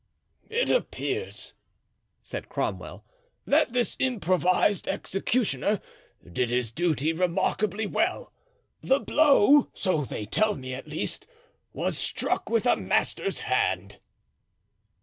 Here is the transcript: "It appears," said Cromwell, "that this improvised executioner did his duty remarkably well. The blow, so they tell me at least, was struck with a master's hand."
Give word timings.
"It 0.49 0.71
appears," 0.71 1.53
said 2.23 2.49
Cromwell, 2.49 3.05
"that 3.45 3.71
this 3.71 3.95
improvised 3.99 4.87
executioner 4.87 5.79
did 6.27 6.49
his 6.49 6.71
duty 6.71 7.13
remarkably 7.13 7.85
well. 7.85 8.33
The 8.81 8.99
blow, 8.99 9.69
so 9.75 10.03
they 10.03 10.25
tell 10.25 10.55
me 10.55 10.73
at 10.73 10.87
least, 10.87 11.27
was 11.71 11.99
struck 11.99 12.49
with 12.49 12.65
a 12.65 12.75
master's 12.75 13.41
hand." 13.41 13.99